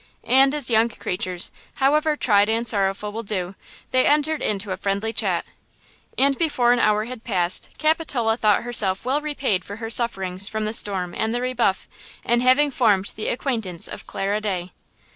And, 0.25 0.55
as 0.55 0.71
young 0.71 0.89
creatures, 0.89 1.51
however 1.75 2.15
tried 2.15 2.49
and 2.49 2.67
sorrowful, 2.67 3.11
will 3.11 3.21
do, 3.21 3.53
they 3.91 4.07
entered 4.07 4.41
into 4.41 4.71
a 4.71 4.77
friendly 4.77 5.13
chat. 5.13 5.45
And 6.17 6.35
before 6.39 6.71
an 6.73 6.79
hour 6.79 7.05
had 7.05 7.23
passed 7.23 7.75
Capitola 7.77 8.35
thought 8.35 8.63
herself 8.63 9.05
well 9.05 9.21
repaid 9.21 9.63
for 9.63 9.75
her 9.75 9.91
sufferings 9.91 10.49
from 10.49 10.65
the 10.65 10.73
storm 10.73 11.13
and 11.15 11.35
the 11.35 11.41
rebuff, 11.41 11.87
in 12.25 12.41
having 12.41 12.71
formed 12.71 13.11
the 13.15 13.27
acquaintance 13.27 13.87
of 13.87 14.07
Clara 14.07 14.41
Day. 14.41 14.71